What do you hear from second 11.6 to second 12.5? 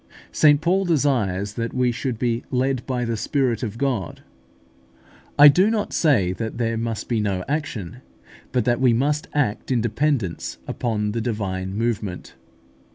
movement.